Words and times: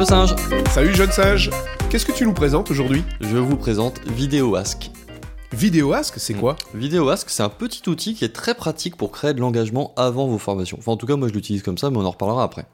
vieux 0.00 0.06
singe 0.06 0.34
Salut 0.72 0.94
jeune 0.94 1.12
sage 1.12 1.50
Qu'est-ce 1.90 2.06
que 2.06 2.12
tu 2.12 2.24
nous 2.24 2.32
présentes 2.32 2.70
aujourd'hui? 2.70 3.02
Je 3.20 3.36
vous 3.36 3.56
présente 3.56 4.00
VidéoAsk. 4.06 4.90
VidéoAsk, 5.52 6.14
c'est 6.16 6.32
quoi? 6.32 6.56
VidéoAsk, 6.74 7.28
c'est 7.28 7.42
un 7.42 7.50
petit 7.50 7.86
outil 7.86 8.14
qui 8.14 8.24
est 8.24 8.32
très 8.32 8.54
pratique 8.54 8.96
pour 8.96 9.12
créer 9.12 9.34
de 9.34 9.40
l'engagement 9.40 9.92
avant 9.98 10.26
vos 10.26 10.38
formations. 10.38 10.78
Enfin, 10.78 10.92
en 10.92 10.96
tout 10.96 11.04
cas, 11.04 11.16
moi 11.16 11.28
je 11.28 11.34
l'utilise 11.34 11.62
comme 11.62 11.76
ça, 11.76 11.90
mais 11.90 11.98
on 11.98 12.04
en 12.06 12.12
reparlera 12.12 12.42
après. 12.42 12.64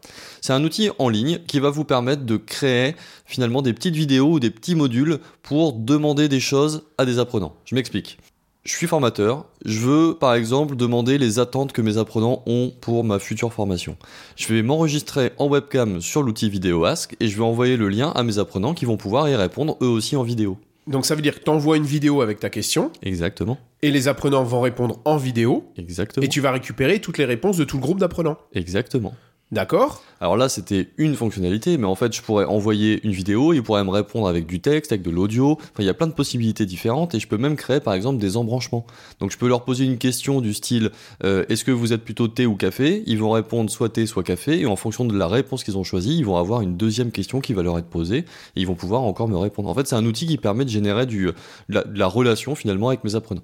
C'est 0.40 0.52
un 0.52 0.62
outil 0.62 0.90
en 1.00 1.08
ligne 1.08 1.40
qui 1.48 1.58
va 1.58 1.70
vous 1.70 1.84
permettre 1.84 2.22
de 2.22 2.36
créer 2.36 2.94
finalement 3.24 3.60
des 3.60 3.72
petites 3.72 3.96
vidéos 3.96 4.34
ou 4.34 4.38
des 4.38 4.50
petits 4.50 4.76
modules 4.76 5.18
pour 5.42 5.72
demander 5.72 6.28
des 6.28 6.40
choses 6.40 6.84
à 6.96 7.06
des 7.06 7.18
apprenants. 7.18 7.56
Je 7.64 7.74
m'explique. 7.74 8.18
Je 8.66 8.72
suis 8.74 8.88
formateur, 8.88 9.44
je 9.64 9.78
veux 9.78 10.16
par 10.18 10.34
exemple 10.34 10.74
demander 10.74 11.18
les 11.18 11.38
attentes 11.38 11.72
que 11.72 11.80
mes 11.80 11.98
apprenants 11.98 12.42
ont 12.46 12.72
pour 12.80 13.04
ma 13.04 13.20
future 13.20 13.52
formation. 13.52 13.96
Je 14.34 14.52
vais 14.52 14.60
m'enregistrer 14.64 15.30
en 15.38 15.46
webcam 15.46 16.00
sur 16.00 16.24
l'outil 16.24 16.50
VidéoAsk 16.50 17.14
et 17.20 17.28
je 17.28 17.36
vais 17.36 17.44
envoyer 17.44 17.76
le 17.76 17.88
lien 17.88 18.10
à 18.16 18.24
mes 18.24 18.40
apprenants 18.40 18.74
qui 18.74 18.84
vont 18.84 18.96
pouvoir 18.96 19.28
y 19.28 19.36
répondre 19.36 19.76
eux 19.82 19.86
aussi 19.86 20.16
en 20.16 20.24
vidéo. 20.24 20.58
Donc 20.88 21.06
ça 21.06 21.14
veut 21.14 21.22
dire 21.22 21.38
que 21.38 21.44
tu 21.44 21.50
envoies 21.50 21.76
une 21.76 21.84
vidéo 21.84 22.22
avec 22.22 22.40
ta 22.40 22.50
question, 22.50 22.90
Exactement. 23.04 23.56
et 23.82 23.92
les 23.92 24.08
apprenants 24.08 24.42
vont 24.42 24.60
répondre 24.60 24.98
en 25.04 25.16
vidéo, 25.16 25.70
Exactement. 25.76 26.24
et 26.26 26.28
tu 26.28 26.40
vas 26.40 26.50
récupérer 26.50 27.00
toutes 27.00 27.18
les 27.18 27.24
réponses 27.24 27.56
de 27.58 27.64
tout 27.64 27.76
le 27.76 27.82
groupe 27.82 28.00
d'apprenants. 28.00 28.36
Exactement. 28.52 29.14
D'accord 29.52 30.02
Alors 30.20 30.36
là, 30.36 30.48
c'était 30.48 30.88
une 30.98 31.14
fonctionnalité, 31.14 31.78
mais 31.78 31.86
en 31.86 31.94
fait, 31.94 32.12
je 32.12 32.20
pourrais 32.20 32.46
envoyer 32.46 33.00
une 33.06 33.12
vidéo, 33.12 33.52
il 33.52 33.62
pourrait 33.62 33.84
me 33.84 33.90
répondre 33.90 34.26
avec 34.26 34.44
du 34.44 34.58
texte, 34.58 34.90
avec 34.90 35.02
de 35.02 35.10
l'audio. 35.10 35.52
Enfin, 35.52 35.84
il 35.84 35.84
y 35.84 35.88
a 35.88 35.94
plein 35.94 36.08
de 36.08 36.12
possibilités 36.12 36.66
différentes 36.66 37.14
et 37.14 37.20
je 37.20 37.28
peux 37.28 37.36
même 37.36 37.54
créer, 37.54 37.78
par 37.78 37.94
exemple, 37.94 38.18
des 38.18 38.36
embranchements. 38.36 38.84
Donc, 39.20 39.30
je 39.30 39.38
peux 39.38 39.46
leur 39.46 39.64
poser 39.64 39.84
une 39.84 39.98
question 39.98 40.40
du 40.40 40.52
style 40.52 40.90
euh, 41.22 41.44
Est-ce 41.48 41.64
que 41.64 41.70
vous 41.70 41.92
êtes 41.92 42.02
plutôt 42.02 42.26
thé 42.26 42.44
ou 42.44 42.56
café? 42.56 43.04
Ils 43.06 43.20
vont 43.20 43.30
répondre 43.30 43.70
soit 43.70 43.88
thé, 43.88 44.06
soit 44.06 44.24
café, 44.24 44.58
et 44.58 44.66
en 44.66 44.74
fonction 44.74 45.04
de 45.04 45.16
la 45.16 45.28
réponse 45.28 45.62
qu'ils 45.62 45.78
ont 45.78 45.84
choisie, 45.84 46.18
ils 46.18 46.26
vont 46.26 46.38
avoir 46.38 46.60
une 46.60 46.76
deuxième 46.76 47.12
question 47.12 47.40
qui 47.40 47.52
va 47.52 47.62
leur 47.62 47.78
être 47.78 47.86
posée 47.86 48.18
et 48.18 48.24
ils 48.56 48.66
vont 48.66 48.74
pouvoir 48.74 49.02
encore 49.02 49.28
me 49.28 49.36
répondre. 49.36 49.68
En 49.68 49.74
fait, 49.74 49.86
c'est 49.86 49.94
un 49.94 50.06
outil 50.06 50.26
qui 50.26 50.38
permet 50.38 50.64
de 50.64 50.70
générer 50.70 51.06
du, 51.06 51.26
de 51.26 51.34
la, 51.68 51.84
de 51.84 51.96
la 51.96 52.08
relation 52.08 52.56
finalement 52.56 52.88
avec 52.88 53.04
mes 53.04 53.14
apprenants, 53.14 53.42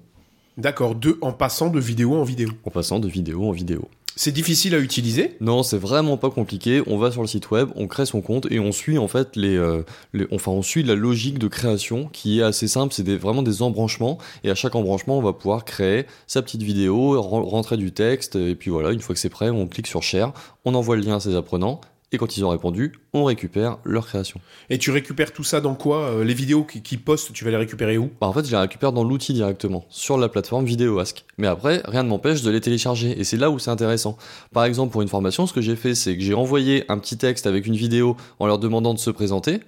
D'accord, 0.57 0.95
deux 0.95 1.17
en 1.21 1.31
passant 1.31 1.69
de 1.69 1.79
vidéo 1.79 2.13
en 2.15 2.23
vidéo. 2.23 2.49
en 2.65 2.69
passant 2.71 2.99
de 2.99 3.07
vidéo 3.07 3.47
en 3.47 3.51
vidéo. 3.51 3.87
C'est 4.15 4.31
difficile 4.31 4.75
à 4.75 4.79
utiliser 4.79 5.35
Non, 5.41 5.63
c'est 5.63 5.77
vraiment 5.77 6.17
pas 6.17 6.29
compliqué. 6.29 6.83
On 6.85 6.97
va 6.99 7.11
sur 7.11 7.21
le 7.21 7.27
site 7.27 7.49
web, 7.49 7.69
on 7.75 7.87
crée 7.87 8.05
son 8.05 8.21
compte 8.21 8.45
et 8.51 8.59
on 8.59 8.71
suit 8.71 8.99
en 8.99 9.07
fait 9.07 9.35
les, 9.35 9.55
euh, 9.55 9.81
les- 10.13 10.27
enfin 10.31 10.51
on 10.51 10.61
suit 10.61 10.83
la 10.83 10.93
logique 10.93 11.39
de 11.39 11.47
création 11.47 12.07
qui 12.13 12.39
est 12.39 12.43
assez 12.43 12.67
simple. 12.67 12.93
C'est 12.93 13.03
vraiment 13.15 13.41
des 13.41 13.63
embranchements 13.63 14.19
et 14.43 14.51
à 14.51 14.55
chaque 14.55 14.75
embranchement, 14.75 15.17
on 15.17 15.21
va 15.23 15.33
pouvoir 15.33 15.65
créer 15.65 16.05
sa 16.27 16.43
petite 16.43 16.61
vidéo, 16.61 17.19
ren- 17.21 17.41
rentrer 17.43 17.75
du 17.77 17.91
texte 17.91 18.35
et 18.35 18.53
puis 18.53 18.69
voilà. 18.69 18.91
Une 18.91 18.99
fois 19.01 19.15
que 19.15 19.19
c'est 19.21 19.29
prêt, 19.29 19.49
on 19.49 19.65
clique 19.67 19.87
sur 19.87 20.03
share, 20.03 20.31
on 20.63 20.75
envoie 20.75 20.95
le 20.95 21.01
lien 21.01 21.15
à 21.15 21.19
ses 21.19 21.35
apprenants 21.35 21.81
et 22.13 22.17
quand 22.17 22.37
ils 22.37 22.45
ont 22.45 22.49
répondu, 22.49 22.93
on 23.13 23.23
récupère 23.23 23.77
leur 23.83 24.05
création. 24.05 24.39
Et 24.69 24.77
tu 24.77 24.91
récupères 24.91 25.33
tout 25.33 25.43
ça 25.43 25.61
dans 25.61 25.75
quoi 25.75 26.09
Euh, 26.09 26.23
Les 26.23 26.33
vidéos 26.33 26.63
qui, 26.63 26.81
qui 26.81 26.97
postent, 26.97 27.33
tu 27.33 27.43
vas 27.43 27.51
les 27.51 27.57
récupérer 27.57 27.97
où? 27.97 28.11
Bah, 28.21 28.27
en 28.27 28.33
fait, 28.33 28.45
je 28.45 28.51
les 28.51 28.57
récupère 28.57 28.91
dans 28.91 29.03
l'outil 29.03 29.33
directement, 29.33 29.85
sur 29.89 30.17
la 30.17 30.29
plateforme 30.29 30.65
VidéoAsk. 30.65 31.25
Mais 31.37 31.47
après, 31.47 31.81
rien 31.85 32.03
ne 32.03 32.09
m'empêche 32.09 32.41
de 32.43 32.51
les 32.51 32.61
télécharger, 32.61 33.19
et 33.19 33.23
c'est 33.23 33.37
là 33.37 33.49
où 33.49 33.59
c'est 33.59 33.71
intéressant. 33.71 34.17
Par 34.53 34.65
exemple, 34.65 34.91
pour 34.91 35.01
une 35.01 35.07
formation, 35.07 35.47
ce 35.47 35.53
que 35.53 35.61
j'ai 35.61 35.75
fait, 35.75 35.95
c'est 35.95 36.15
que 36.15 36.23
j'ai 36.23 36.33
envoyé 36.35 36.85
un 36.89 36.97
petit 36.99 37.17
texte 37.17 37.47
avec 37.47 37.65
une 37.65 37.75
vidéo 37.75 38.15
en 38.39 38.45
leur 38.47 38.59
demandant 38.59 38.93
de 38.93 38.99
se 38.99 39.09
présenter. 39.09 39.59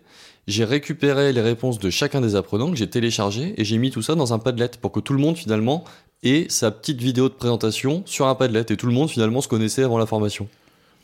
J'ai 0.48 0.64
récupéré 0.64 1.34
les 1.34 1.42
réponses 1.42 1.80
de 1.80 1.90
chacun 1.90 2.22
des 2.22 2.36
apprenants 2.36 2.70
que 2.70 2.78
j'ai 2.78 2.88
téléchargé 2.88 3.56
et 3.58 3.66
j'ai 3.66 3.80
mis 3.80 3.90
tout 3.90 4.04
ça 4.04 4.14
dans 4.14 4.32
un 4.32 4.38
Padlet 4.38 4.70
pour 4.80 4.92
que 4.92 5.00
tout 5.00 5.14
le 5.14 5.20
monde 5.20 5.36
finalement 5.38 5.84
ait 6.22 6.46
sa 6.50 6.70
petite 6.70 7.02
vidéo 7.02 7.30
de 7.30 7.34
présentation 7.34 8.04
sur 8.06 8.28
un 8.28 8.36
Padlet 8.36 8.64
et 8.70 8.78
tout 8.78 8.86
le 8.86 8.94
monde 8.94 9.09
finalement 9.09 9.42
se 9.42 9.48
connaissait 9.48 9.82
avant 9.82 9.98
la 9.98 10.06
formation. 10.06 10.48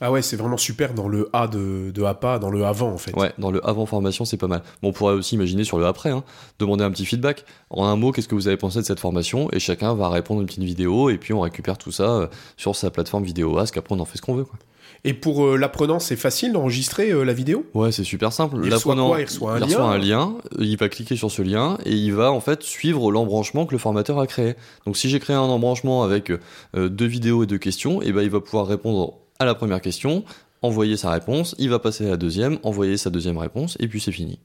Ah 0.02 0.12
ouais, 0.12 0.22
c'est 0.24 0.36
vraiment 0.36 0.58
super 0.58 0.94
dans 0.94 1.08
le 1.08 1.30
A 1.32 1.48
de, 1.48 1.92
de 1.92 2.04
APA, 2.04 2.40
dans 2.40 2.50
le 2.50 2.66
avant 2.66 2.92
en 2.92 2.98
fait. 2.98 3.16
Ouais, 3.16 3.32
dans 3.38 3.52
le 3.52 3.66
avant 3.68 3.86
formation, 3.86 4.26
c'est 4.26 4.38
pas 4.38 4.48
mal. 4.48 4.64
Bon, 4.82 4.90
on 4.90 4.94
pourrait 4.94 5.14
aussi 5.14 5.36
imaginer 5.36 5.64
sur 5.64 5.78
le 5.78 5.86
après, 5.86 6.10
hein, 6.10 6.24
demander 6.60 6.84
un 6.84 6.90
petit 6.92 7.06
feedback. 7.06 7.46
En 7.70 7.86
un 7.86 7.96
mot, 7.96 8.12
qu'est-ce 8.12 8.28
que 8.28 8.36
vous 8.36 8.48
avez 8.48 8.58
pensé 8.58 8.80
de 8.80 8.86
cette 8.86 9.00
formation? 9.00 9.50
Et 9.54 9.60
chacun 9.60 9.94
va 9.94 10.10
répondre 10.10 10.42
une 10.42 10.48
petite 10.48 10.64
vidéo 10.64 11.10
et 11.10 11.18
puis 11.18 11.34
on 11.34 11.42
récupère 11.42 11.78
tout 11.78 11.92
ça 11.92 12.10
euh, 12.10 12.28
sur 12.58 12.76
sa 12.76 12.90
plateforme 12.90 13.24
vidéo 13.24 13.58
Ask. 13.60 13.78
Après, 13.78 13.96
on 13.96 14.00
en 14.00 14.06
fait 14.06 14.18
ce 14.18 14.24
qu'on 14.24 14.34
veut. 14.36 14.44
Quoi. 14.44 14.58
Et 15.04 15.14
pour 15.14 15.46
euh, 15.46 15.56
l'apprenant, 15.58 16.00
c'est 16.00 16.16
facile 16.16 16.54
d'enregistrer 16.54 17.12
euh, 17.12 17.24
la 17.24 17.34
vidéo? 17.34 17.66
Ouais, 17.74 17.92
c'est 17.92 18.04
super 18.04 18.34
simple. 18.34 18.58
Il 18.64 18.74
reçoit 18.74 18.96
L'apprenant, 18.96 19.18
Il 19.18 19.26
reçoit 19.26 19.54
un 19.54 19.60
il 19.60 19.70
lien? 19.70 19.84
un 19.84 19.98
lien, 19.98 20.34
il 20.60 20.78
va 20.78 20.90
cliquer 20.90 21.16
sur 21.16 21.32
ce 21.32 21.42
lien 21.42 21.78
et 21.86 21.94
il 21.94 22.14
va 22.14 22.32
en 22.32 22.40
fait 22.40 22.62
suivre 22.64 23.12
l'embranchement 23.12 23.66
que 23.66 23.72
le 23.72 23.80
formateur 23.80 24.20
a 24.20 24.28
créé. 24.28 24.56
Donc 24.86 24.98
si 24.98 25.10
j'ai 25.10 25.20
créé 25.20 25.36
un 25.36 25.42
embranchement 25.42 26.04
avec 26.04 26.32
euh, 26.32 26.90
deux 26.90 27.08
vidéos 27.08 27.44
et 27.44 27.48
deux 27.48 27.58
questions, 27.58 28.02
et 28.02 28.12
ben 28.12 28.22
il 28.22 28.30
va 28.30 28.42
pouvoir 28.42 28.68
répondre 28.68 29.14
à 29.42 29.46
la 29.46 29.56
première 29.56 29.82
question, 29.82 30.24
envoyer 30.62 30.98
sa 30.98 31.10
réponse, 31.10 31.56
il 31.58 31.70
va 31.70 31.80
passer 31.80 32.06
à 32.06 32.10
la 32.10 32.18
deuxième, 32.18 32.60
envoyer 32.64 32.96
sa 32.96 33.10
deuxième 33.10 33.38
réponse 33.38 33.76
et 33.80 33.88
puis 33.88 34.00
c'est 34.00 34.12
fini. 34.12 34.40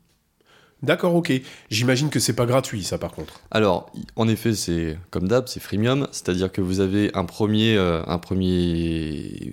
D'accord, 0.82 1.14
ok. 1.14 1.32
J'imagine 1.70 2.10
que 2.10 2.18
c'est 2.18 2.34
pas 2.34 2.46
gratuit 2.46 2.82
ça 2.82 2.98
par 2.98 3.12
contre. 3.12 3.40
Alors, 3.50 3.90
en 4.16 4.28
effet, 4.28 4.54
c'est 4.54 4.98
comme 5.10 5.28
d'hab, 5.28 5.48
c'est 5.48 5.60
freemium, 5.60 6.06
c'est-à-dire 6.12 6.52
que 6.52 6.60
vous 6.60 6.80
avez 6.80 7.10
un 7.14 7.24
premier, 7.24 7.76
euh, 7.76 8.02
un 8.06 8.18
premier 8.18 9.52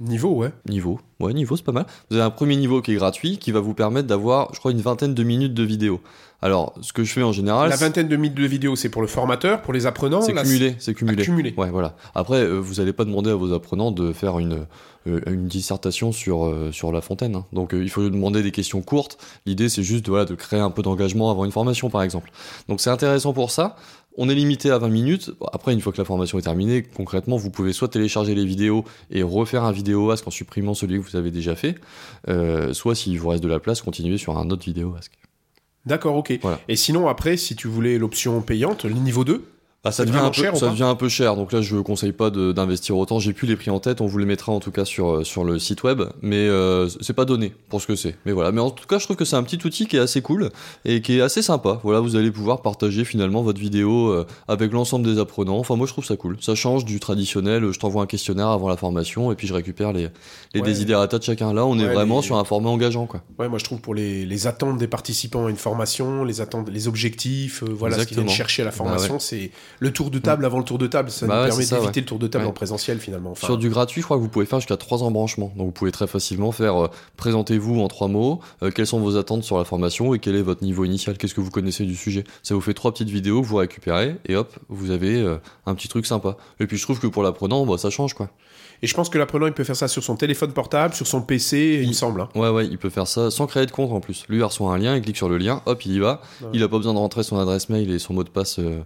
Niveau, 0.00 0.34
ouais. 0.34 0.50
niveau. 0.68 1.00
Ouais, 1.20 1.32
niveau, 1.34 1.56
c'est 1.56 1.64
pas 1.64 1.72
mal. 1.72 1.86
Vous 2.10 2.16
avez 2.16 2.24
un 2.24 2.30
premier 2.30 2.56
niveau 2.56 2.80
qui 2.82 2.92
est 2.92 2.96
gratuit, 2.96 3.38
qui 3.38 3.52
va 3.52 3.60
vous 3.60 3.74
permettre 3.74 4.08
d'avoir, 4.08 4.52
je 4.54 4.58
crois, 4.58 4.72
une 4.72 4.80
vingtaine 4.80 5.14
de 5.14 5.22
minutes 5.22 5.54
de 5.54 5.62
vidéo. 5.62 6.00
Alors, 6.42 6.72
ce 6.80 6.94
que 6.94 7.04
je 7.04 7.12
fais 7.12 7.22
en 7.22 7.32
général, 7.32 7.68
La 7.68 7.76
vingtaine 7.76 8.08
de 8.08 8.16
minutes 8.16 8.34
de 8.38 8.46
vidéos, 8.46 8.74
c'est 8.74 8.88
pour 8.88 9.02
le 9.02 9.08
formateur, 9.08 9.60
pour 9.60 9.74
les 9.74 9.84
apprenants 9.84 10.22
c'est 10.22 10.32
cumulé, 10.32 10.74
c'est 10.78 10.94
cumulé. 10.94 11.20
Accumulé. 11.20 11.54
Ouais, 11.58 11.68
voilà. 11.68 11.94
Après, 12.14 12.38
euh, 12.38 12.58
vous 12.58 12.76
n'allez 12.76 12.94
pas 12.94 13.04
demander 13.04 13.28
à 13.30 13.34
vos 13.34 13.52
apprenants 13.52 13.90
de 13.90 14.14
faire 14.14 14.38
une, 14.38 14.64
euh, 15.06 15.20
une 15.26 15.48
dissertation 15.48 16.12
sur, 16.12 16.46
euh, 16.46 16.70
sur 16.72 16.92
La 16.92 17.02
Fontaine. 17.02 17.34
hein. 17.34 17.44
Donc, 17.52 17.72
il 17.74 17.90
faut 17.90 18.08
demander 18.08 18.42
des 18.42 18.52
questions 18.52 18.80
courtes. 18.80 19.18
L'idée, 19.44 19.68
c'est 19.68 19.82
juste 19.82 20.08
voilà, 20.08 20.24
de 20.24 20.34
créer 20.34 20.60
un 20.60 20.70
peu 20.70 20.80
d'engagement 20.80 21.30
avant 21.30 21.44
une 21.44 21.52
formation, 21.52 21.90
par 21.90 22.02
exemple. 22.02 22.30
Donc, 22.68 22.80
c'est 22.80 22.90
intéressant 22.90 23.34
pour 23.34 23.50
ça. 23.50 23.76
On 24.16 24.28
est 24.28 24.34
limité 24.34 24.70
à 24.70 24.78
20 24.78 24.88
minutes. 24.88 25.30
Après, 25.52 25.72
une 25.72 25.80
fois 25.80 25.92
que 25.92 25.98
la 25.98 26.04
formation 26.04 26.38
est 26.38 26.42
terminée, 26.42 26.82
concrètement, 26.82 27.36
vous 27.36 27.50
pouvez 27.50 27.72
soit 27.72 27.88
télécharger 27.88 28.34
les 28.34 28.44
vidéos 28.44 28.84
et 29.10 29.22
refaire 29.22 29.64
un 29.64 29.72
vidéo 29.72 30.10
ask 30.10 30.26
en 30.26 30.30
supprimant 30.30 30.74
celui 30.74 31.00
que 31.00 31.08
vous 31.08 31.16
avez 31.16 31.30
déjà 31.30 31.54
fait, 31.54 31.76
euh, 32.28 32.72
soit 32.72 32.94
s'il 32.94 33.18
vous 33.18 33.28
reste 33.28 33.42
de 33.42 33.48
la 33.48 33.60
place, 33.60 33.82
continuer 33.82 34.18
sur 34.18 34.36
un 34.36 34.50
autre 34.50 34.64
vidéo 34.64 34.94
ask. 34.98 35.12
D'accord, 35.86 36.16
ok. 36.16 36.38
Voilà. 36.42 36.60
Et 36.68 36.76
sinon, 36.76 37.08
après, 37.08 37.36
si 37.36 37.56
tu 37.56 37.68
voulait 37.68 37.98
l'option 37.98 38.42
payante, 38.42 38.84
le 38.84 38.94
niveau 38.94 39.24
2, 39.24 39.44
Ah, 39.82 39.92
ça 39.92 40.04
devient, 40.04 40.18
un 40.18 40.26
peu, 40.28 40.34
cher 40.34 40.56
ça 40.58 40.68
devient 40.68 40.82
un 40.82 40.94
peu 40.94 41.08
cher, 41.08 41.36
donc 41.36 41.52
là 41.52 41.62
je 41.62 41.74
ne 41.74 41.80
conseille 41.80 42.12
pas 42.12 42.28
d'investir 42.28 42.98
autant. 42.98 43.18
J'ai 43.18 43.32
plus 43.32 43.46
les 43.48 43.56
prix 43.56 43.70
en 43.70 43.80
tête, 43.80 44.02
on 44.02 44.06
vous 44.06 44.18
les 44.18 44.26
mettra 44.26 44.52
en 44.52 44.60
tout 44.60 44.70
cas 44.70 44.84
sur, 44.84 45.10
euh, 45.10 45.24
sur 45.24 45.42
le 45.42 45.58
site 45.58 45.84
web, 45.84 46.02
mais 46.20 46.36
euh, 46.36 46.86
c'est 47.00 47.14
pas 47.14 47.24
donné 47.24 47.54
pour 47.70 47.80
ce 47.80 47.86
que 47.86 47.96
c'est. 47.96 48.14
Mais 48.26 48.32
voilà, 48.32 48.52
mais 48.52 48.60
en 48.60 48.68
tout 48.70 48.86
cas 48.86 48.98
je 48.98 49.04
trouve 49.04 49.16
que 49.16 49.24
c'est 49.24 49.36
un 49.36 49.42
petit 49.42 49.58
outil 49.66 49.86
qui 49.86 49.96
est 49.96 50.00
assez 50.00 50.20
cool 50.20 50.50
et 50.84 51.00
qui 51.00 51.16
est 51.16 51.22
assez 51.22 51.40
sympa. 51.40 51.80
Voilà, 51.82 52.00
vous 52.00 52.14
allez 52.16 52.30
pouvoir 52.30 52.60
partager 52.60 53.06
finalement 53.06 53.42
votre 53.42 53.58
vidéo 53.58 54.08
euh, 54.10 54.26
avec 54.48 54.70
l'ensemble 54.72 55.06
des 55.06 55.18
apprenants. 55.18 55.56
Enfin 55.58 55.76
moi 55.76 55.86
je 55.86 55.92
trouve 55.92 56.04
ça 56.04 56.16
cool. 56.16 56.36
Ça 56.42 56.54
change 56.54 56.84
du 56.84 57.00
traditionnel, 57.00 57.72
je 57.72 57.78
t'envoie 57.78 58.02
un 58.02 58.06
questionnaire 58.06 58.48
avant 58.48 58.68
la 58.68 58.76
formation 58.76 59.32
et 59.32 59.34
puis 59.34 59.46
je 59.46 59.54
récupère 59.54 59.94
les, 59.94 60.08
les 60.52 60.60
Ouais. 60.60 60.66
desiderata 60.66 61.18
de 61.18 61.22
chacun. 61.24 61.54
Là 61.54 61.64
on 61.64 61.78
est 61.78 61.86
vraiment 61.90 62.18
les- 62.20 62.26
sur 62.26 62.36
un 62.36 62.44
format 62.44 62.68
engageant 62.68 63.06
quoi. 63.06 63.22
ouais, 63.38 63.48
moi 63.48 63.58
je 63.58 63.64
trouve 63.64 63.80
pour 63.80 63.94
les, 63.94 64.26
les 64.26 64.46
attentes 64.46 64.76
des 64.76 64.88
participants 64.88 65.46
à 65.46 65.50
une 65.50 65.56
formation, 65.56 66.24
les 66.24 66.42
attentes, 66.42 66.68
les 66.68 66.86
objectifs, 66.86 67.62
euh, 67.62 67.70
voilà 67.72 67.98
ce 67.98 68.04
qu'ils 68.04 68.18
viennent 68.18 68.28
chercher 68.28 68.60
à 68.60 68.66
la 68.66 68.70
Bah 68.72 68.76
formation, 68.76 69.18
c'est 69.18 69.50
le 69.78 69.92
tour 69.92 70.10
de 70.10 70.18
table 70.18 70.44
avant 70.44 70.58
le 70.58 70.64
tour 70.64 70.78
de 70.78 70.86
table. 70.86 71.10
Ça 71.10 71.26
Bah 71.26 71.42
nous 71.42 71.48
permet 71.48 71.64
d'éviter 71.66 72.00
le 72.00 72.06
tour 72.06 72.18
de 72.18 72.26
table 72.26 72.46
en 72.46 72.52
présentiel 72.52 72.98
finalement. 72.98 73.30
Enfin, 73.32 73.46
Sur 73.46 73.58
du 73.58 73.68
gratuit, 73.70 74.00
je 74.00 74.06
crois 74.06 74.16
que 74.16 74.22
vous 74.22 74.28
pouvez 74.28 74.46
faire 74.46 74.60
jusqu'à 74.60 74.76
trois 74.76 75.02
embranchements. 75.02 75.52
Donc 75.56 75.66
vous 75.66 75.72
pouvez 75.72 75.92
très 75.92 76.06
facilement 76.06 76.52
faire 76.52 76.84
euh, 76.84 76.88
présentez-vous 77.16 77.80
en 77.80 77.88
trois 77.88 78.08
mots, 78.08 78.40
euh, 78.62 78.70
quelles 78.70 78.86
sont 78.86 79.00
vos 79.00 79.16
attentes 79.16 79.44
sur 79.44 79.58
la 79.58 79.64
formation 79.64 80.14
et 80.14 80.18
quel 80.18 80.34
est 80.36 80.42
votre 80.42 80.62
niveau 80.64 80.84
initial, 80.84 81.16
qu'est-ce 81.18 81.34
que 81.34 81.40
vous 81.40 81.50
connaissez 81.50 81.84
du 81.84 81.96
sujet? 81.96 82.24
Ça 82.42 82.54
vous 82.54 82.60
fait 82.60 82.74
trois 82.74 82.92
petites 82.92 83.10
vidéos 83.10 83.42
que 83.42 83.46
vous 83.46 83.56
récupérez 83.56 84.16
et 84.26 84.36
hop, 84.36 84.52
vous 84.68 84.90
avez 84.90 85.16
euh, 85.16 85.36
un 85.66 85.74
petit 85.74 85.88
truc 85.88 86.06
sympa. 86.06 86.36
Et 86.60 86.66
puis 86.66 86.76
je 86.76 86.82
trouve 86.82 86.98
que 87.00 87.06
pour 87.06 87.22
l'apprenant, 87.22 87.64
bah, 87.66 87.78
ça 87.78 87.90
change 87.90 88.14
quoi. 88.14 88.30
Et 88.82 88.86
je 88.86 88.94
pense 88.94 89.10
que 89.10 89.18
l'apprenant 89.18 89.46
il 89.46 89.52
peut 89.52 89.64
faire 89.64 89.76
ça 89.76 89.88
sur 89.88 90.02
son 90.02 90.16
téléphone 90.16 90.52
portable, 90.52 90.94
sur 90.94 91.06
son 91.06 91.20
PC, 91.20 91.74
il, 91.78 91.82
Il- 91.82 91.88
me 91.88 91.92
semble. 91.92 92.22
hein. 92.22 92.28
Ouais, 92.34 92.48
ouais, 92.48 92.66
il 92.66 92.78
peut 92.78 92.88
faire 92.88 93.06
ça 93.06 93.30
sans 93.30 93.46
créer 93.46 93.66
de 93.66 93.70
compte 93.70 93.92
en 93.92 94.00
plus. 94.00 94.24
Lui, 94.30 94.38
il 94.38 94.42
reçoit 94.44 94.72
un 94.72 94.78
lien, 94.78 94.96
il 94.96 95.02
clique 95.02 95.18
sur 95.18 95.28
le 95.28 95.36
lien, 95.36 95.60
hop, 95.66 95.84
il 95.84 95.92
y 95.92 95.98
va. 95.98 96.22
Ouais. 96.40 96.48
Il 96.54 96.62
a 96.62 96.68
pas 96.68 96.78
besoin 96.78 96.94
de 96.94 96.98
rentrer 96.98 97.22
son 97.22 97.38
adresse 97.38 97.68
mail 97.68 97.90
et 97.90 97.98
son 97.98 98.14
mot 98.14 98.24
de 98.24 98.30
passe 98.30 98.58
euh, 98.58 98.80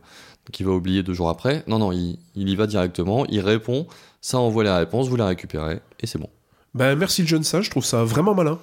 qu'il 0.52 0.66
va 0.66 0.72
oublier 0.72 1.02
deux 1.02 1.14
jours 1.14 1.28
après. 1.28 1.64
Non, 1.66 1.78
non, 1.78 1.92
il, 1.92 2.18
il 2.34 2.48
y 2.48 2.56
va 2.56 2.66
directement, 2.66 3.24
il 3.26 3.40
répond, 3.40 3.86
ça 4.20 4.38
envoie 4.38 4.64
les 4.64 4.70
réponses, 4.70 5.08
vous 5.08 5.16
les 5.16 5.24
récupérez 5.24 5.80
et 6.00 6.06
c'est 6.06 6.18
bon. 6.18 6.28
Ben 6.74 6.96
merci 6.96 7.22
le 7.22 7.28
jeune 7.28 7.44
sage, 7.44 7.66
je 7.66 7.70
trouve 7.70 7.84
ça 7.84 8.02
vraiment 8.04 8.34
malin. 8.34 8.58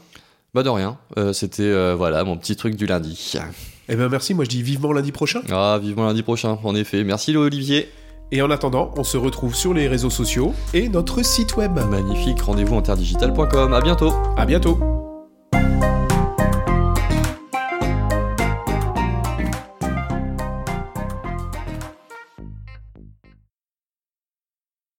Bah 0.54 0.64
de 0.64 0.70
rien, 0.70 0.98
Euh, 1.18 1.32
c'était 1.34 1.64
euh, 1.64 1.96
voilà 1.96 2.24
mon 2.26 2.38
petit 2.38 2.56
truc 2.58 2.76
du 2.76 2.86
lundi. 2.86 3.34
Eh 3.88 3.96
ben 3.96 4.10
merci, 4.10 4.34
moi 4.34 4.44
je 4.44 4.50
dis 4.50 4.62
vivement 4.64 4.92
lundi 4.92 5.12
prochain. 5.12 5.42
Ah, 5.50 5.80
vivement 5.82 6.06
lundi 6.06 6.24
prochain, 6.24 6.58
en 6.64 6.76
effet. 6.76 7.04
Merci 7.04 7.36
Olivier. 7.38 7.90
Et 8.34 8.42
en 8.42 8.50
attendant, 8.50 8.94
on 8.96 9.04
se 9.04 9.18
retrouve 9.18 9.56
sur 9.56 9.74
les 9.74 9.88
réseaux 9.90 10.10
sociaux 10.10 10.54
et 10.74 10.88
notre 10.88 11.24
site 11.24 11.58
web. 11.58 11.78
Magnifique, 11.90 12.42
rendez-vous 12.42 12.76
interdigital.com. 12.78 13.74
À 13.74 13.82
bientôt. 13.82 14.14
À 14.38 14.46
bientôt. 14.46 15.01